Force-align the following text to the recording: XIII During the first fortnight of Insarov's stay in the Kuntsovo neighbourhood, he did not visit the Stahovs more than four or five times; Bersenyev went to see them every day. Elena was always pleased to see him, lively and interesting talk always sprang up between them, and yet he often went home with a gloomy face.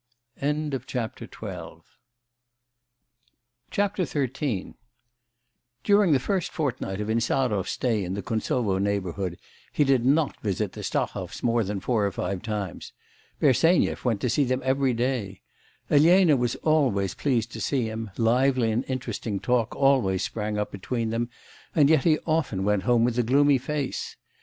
XIII 0.39 0.53
During 0.63 0.71
the 6.11 6.19
first 6.19 6.51
fortnight 6.51 6.99
of 6.99 7.07
Insarov's 7.07 7.69
stay 7.69 8.03
in 8.03 8.15
the 8.15 8.23
Kuntsovo 8.23 8.79
neighbourhood, 8.79 9.37
he 9.71 9.83
did 9.83 10.03
not 10.03 10.39
visit 10.41 10.71
the 10.71 10.81
Stahovs 10.81 11.43
more 11.43 11.63
than 11.63 11.79
four 11.79 12.07
or 12.07 12.11
five 12.11 12.41
times; 12.41 12.93
Bersenyev 13.39 14.03
went 14.03 14.21
to 14.21 14.29
see 14.31 14.43
them 14.43 14.63
every 14.65 14.95
day. 14.95 15.43
Elena 15.91 16.35
was 16.35 16.55
always 16.63 17.13
pleased 17.13 17.51
to 17.51 17.61
see 17.61 17.83
him, 17.83 18.09
lively 18.17 18.71
and 18.71 18.83
interesting 18.87 19.39
talk 19.39 19.75
always 19.75 20.23
sprang 20.23 20.57
up 20.57 20.71
between 20.71 21.11
them, 21.11 21.29
and 21.75 21.91
yet 21.91 22.05
he 22.05 22.17
often 22.25 22.63
went 22.63 22.81
home 22.81 23.03
with 23.03 23.19
a 23.19 23.23
gloomy 23.23 23.59
face. 23.59 24.15